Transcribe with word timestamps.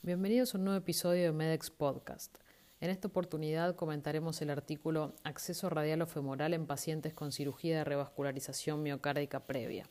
Bienvenidos 0.00 0.54
a 0.54 0.58
un 0.58 0.64
nuevo 0.64 0.78
episodio 0.78 1.24
de 1.24 1.32
MEDEX 1.32 1.70
Podcast. 1.70 2.38
En 2.80 2.88
esta 2.88 3.08
oportunidad 3.08 3.74
comentaremos 3.74 4.40
el 4.40 4.50
artículo 4.50 5.12
Acceso 5.24 5.68
radial 5.68 6.02
o 6.02 6.06
femoral 6.06 6.54
en 6.54 6.66
pacientes 6.66 7.12
con 7.12 7.32
cirugía 7.32 7.78
de 7.78 7.84
revascularización 7.84 8.80
miocárdica 8.80 9.40
previa. 9.40 9.90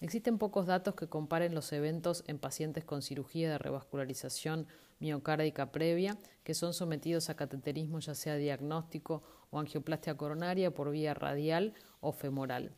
Existen 0.00 0.36
pocos 0.36 0.66
datos 0.66 0.96
que 0.96 1.06
comparen 1.06 1.54
los 1.54 1.72
eventos 1.72 2.24
en 2.26 2.40
pacientes 2.40 2.84
con 2.84 3.02
cirugía 3.02 3.52
de 3.52 3.58
revascularización 3.58 4.66
miocárdica 4.98 5.70
previa 5.70 6.18
que 6.42 6.54
son 6.54 6.74
sometidos 6.74 7.30
a 7.30 7.36
cateterismo 7.36 8.00
ya 8.00 8.16
sea 8.16 8.34
diagnóstico 8.34 9.22
o 9.50 9.60
angioplastia 9.60 10.16
coronaria 10.16 10.74
por 10.74 10.90
vía 10.90 11.14
radial 11.14 11.74
o 12.00 12.10
femoral. 12.10 12.74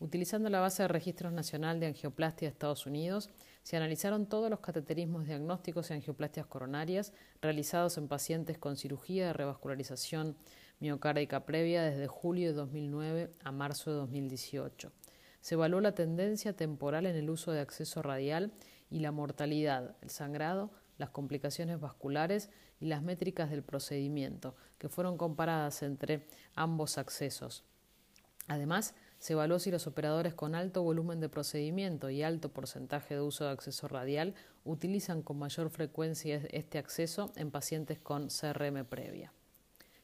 Utilizando 0.00 0.48
la 0.48 0.60
base 0.60 0.82
de 0.82 0.88
registros 0.88 1.30
nacional 1.30 1.78
de 1.78 1.86
angioplastia 1.86 2.48
de 2.48 2.52
Estados 2.52 2.86
Unidos, 2.86 3.28
se 3.62 3.76
analizaron 3.76 4.24
todos 4.26 4.48
los 4.48 4.60
cateterismos 4.60 5.26
diagnósticos 5.26 5.90
y 5.90 5.92
angioplastias 5.92 6.46
coronarias 6.46 7.12
realizados 7.42 7.98
en 7.98 8.08
pacientes 8.08 8.56
con 8.56 8.78
cirugía 8.78 9.26
de 9.26 9.32
revascularización 9.34 10.38
miocárdica 10.80 11.44
previa 11.44 11.82
desde 11.82 12.06
julio 12.06 12.48
de 12.48 12.54
2009 12.54 13.30
a 13.44 13.52
marzo 13.52 13.90
de 13.90 13.96
2018. 13.98 14.90
Se 15.42 15.54
evaluó 15.54 15.82
la 15.82 15.94
tendencia 15.94 16.54
temporal 16.54 17.04
en 17.04 17.16
el 17.16 17.28
uso 17.28 17.52
de 17.52 17.60
acceso 17.60 18.00
radial 18.00 18.54
y 18.88 19.00
la 19.00 19.12
mortalidad, 19.12 19.96
el 20.00 20.08
sangrado, 20.08 20.70
las 20.96 21.10
complicaciones 21.10 21.78
vasculares 21.78 22.48
y 22.80 22.86
las 22.86 23.02
métricas 23.02 23.50
del 23.50 23.62
procedimiento, 23.62 24.56
que 24.78 24.88
fueron 24.88 25.18
comparadas 25.18 25.82
entre 25.82 26.26
ambos 26.54 26.96
accesos. 26.96 27.64
Además, 28.48 28.94
se 29.20 29.34
evaluó 29.34 29.58
si 29.58 29.70
los 29.70 29.86
operadores 29.86 30.34
con 30.34 30.54
alto 30.54 30.82
volumen 30.82 31.20
de 31.20 31.28
procedimiento 31.28 32.08
y 32.08 32.22
alto 32.22 32.48
porcentaje 32.48 33.14
de 33.14 33.20
uso 33.20 33.44
de 33.44 33.50
acceso 33.50 33.86
radial 33.86 34.34
utilizan 34.64 35.22
con 35.22 35.38
mayor 35.38 35.68
frecuencia 35.68 36.40
este 36.50 36.78
acceso 36.78 37.30
en 37.36 37.50
pacientes 37.50 37.98
con 37.98 38.28
CRM 38.28 38.86
previa. 38.86 39.32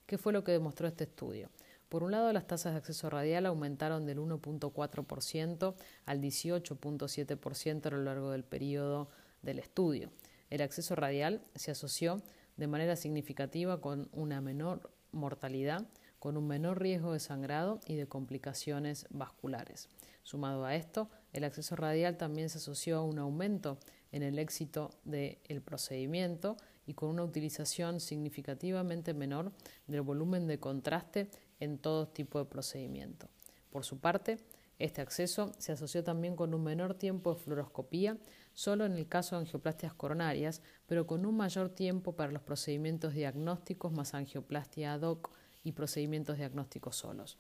¿Qué 0.05 0.19
fue 0.19 0.35
lo 0.35 0.45
que 0.45 0.53
demostró 0.53 0.87
este 0.87 1.05
estudio? 1.05 1.51
Por 1.89 2.03
un 2.03 2.11
lado, 2.11 2.31
las 2.33 2.47
tasas 2.47 2.75
de 2.75 2.79
acceso 2.79 3.09
radial 3.09 3.47
aumentaron 3.47 4.05
del 4.05 4.19
1.4% 4.19 5.75
al 6.05 6.21
18.7% 6.21 7.87
a 7.87 7.91
lo 7.91 8.03
largo 8.03 8.31
del 8.33 8.45
periodo 8.45 9.09
del 9.41 9.59
estudio. 9.61 10.11
El 10.51 10.61
acceso 10.61 10.95
radial 10.95 11.41
se 11.55 11.71
asoció 11.71 12.23
de 12.59 12.67
manera 12.67 12.97
significativa 12.97 13.81
con 13.81 14.11
una 14.13 14.43
menor 14.43 14.91
mortalidad, 15.13 15.87
con 16.27 16.37
un 16.37 16.49
menor 16.49 16.83
riesgo 16.83 17.13
de 17.13 17.21
sangrado 17.21 17.79
y 17.87 17.95
de 17.95 18.09
complicaciones 18.09 19.07
vasculares. 19.11 19.89
Sumado 20.25 20.65
a 20.65 20.75
esto, 20.75 21.09
el 21.33 21.45
acceso 21.45 21.77
radial 21.77 22.17
también 22.17 22.49
se 22.49 22.59
asoció 22.59 22.99
a 22.99 23.05
un 23.05 23.21
aumento 23.21 23.79
en 24.11 24.25
el 24.25 24.41
éxito 24.41 24.91
del 25.05 25.63
procedimiento 25.65 26.57
y 26.85 26.95
con 26.95 27.11
una 27.11 27.23
utilización 27.23 28.01
significativamente 28.01 29.15
menor 29.15 29.53
del 29.87 30.01
volumen 30.01 30.49
de 30.49 30.59
contraste 30.59 31.31
en 31.61 31.79
todo 31.79 32.09
tipo 32.09 32.41
de 32.41 32.47
procedimiento. 32.47 33.29
Por 33.71 33.85
su 33.85 34.01
parte, 34.01 34.39
este 34.81 35.03
acceso 35.03 35.53
se 35.59 35.71
asoció 35.71 36.03
también 36.03 36.35
con 36.35 36.55
un 36.55 36.65
menor 36.65 36.95
tiempo 36.95 37.35
de 37.35 37.41
fluoroscopía, 37.41 38.19
solo 38.53 38.85
en 38.85 38.95
el 38.95 39.07
caso 39.07 39.37
de 39.37 39.43
angioplastias 39.43 39.95
coronarias, 39.95 40.61
pero 40.87 41.07
con 41.07 41.25
un 41.25 41.37
mayor 41.37 41.69
tiempo 41.69 42.17
para 42.17 42.33
los 42.33 42.43
procedimientos 42.43 43.15
diagnósticos 43.15 43.93
más 43.93 44.13
angioplastia 44.13 44.95
ad 44.95 45.03
hoc 45.03 45.31
y 45.67 45.73
procedimientos 45.73 46.37
diagnósticos 46.37 46.95
solos. 46.95 47.39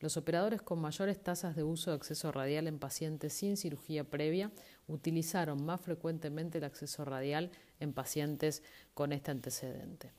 Los 0.00 0.16
operadores 0.16 0.62
con 0.62 0.80
mayores 0.80 1.22
tasas 1.22 1.54
de 1.54 1.64
uso 1.64 1.90
de 1.90 1.96
acceso 1.96 2.32
radial 2.32 2.66
en 2.66 2.78
pacientes 2.78 3.34
sin 3.34 3.58
cirugía 3.58 4.04
previa 4.04 4.50
utilizaron 4.86 5.66
más 5.66 5.82
frecuentemente 5.82 6.58
el 6.58 6.64
acceso 6.64 7.04
radial 7.04 7.50
en 7.78 7.92
pacientes 7.92 8.62
con 8.94 9.12
este 9.12 9.32
antecedente. 9.32 10.12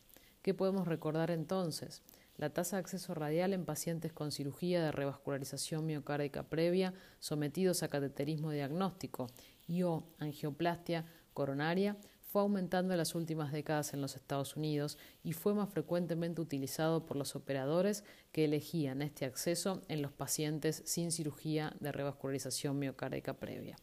¿Qué 0.44 0.54
podemos 0.54 0.88
recordar 0.88 1.32
entonces? 1.32 2.04
La 2.38 2.52
tasa 2.52 2.76
de 2.76 2.82
acceso 2.82 3.16
radial 3.16 3.54
en 3.54 3.66
pacientes 3.66 4.14
con 4.14 4.32
cirugía 4.32 4.84
de 4.84 4.92
revascularización 4.92 5.88
miocárdica 5.88 6.44
previa 6.44 6.94
sometidos 7.20 7.82
a 7.82 7.88
cateterismo 7.88 8.52
diagnóstico 8.52 9.28
y 9.68 9.82
o 9.82 10.04
angioplastia 10.20 11.06
coronaria 11.34 11.98
fue 12.32 12.44
aumentando 12.44 12.94
en 12.94 13.00
las 13.00 13.16
últimas 13.16 13.52
décadas 13.52 13.96
en 13.96 14.02
los 14.02 14.16
Estados 14.16 14.56
Unidos 14.56 15.00
y 15.24 15.34
fue 15.34 15.56
más 15.56 15.68
frecuentemente 15.70 16.42
utilizado 16.42 17.04
por 17.04 17.18
los 17.18 17.36
operadores 17.36 18.04
que 18.32 18.46
elegían 18.46 19.02
este 19.02 19.26
acceso 19.26 19.82
en 19.88 20.04
los 20.04 20.12
pacientes 20.12 20.84
sin 20.86 21.12
cirugía 21.12 21.76
de 21.80 21.92
revascularización 21.92 22.78
miocárdica 22.78 23.34
previa. 23.34 23.78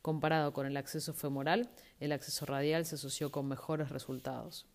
Comparado 0.00 0.54
con 0.54 0.64
el 0.64 0.78
acceso 0.78 1.12
femoral, 1.12 1.68
el 1.98 2.12
acceso 2.12 2.46
radial 2.46 2.86
se 2.86 2.94
asoció 2.94 3.30
con 3.30 3.46
mejores 3.46 3.90
resultados. 3.90 4.66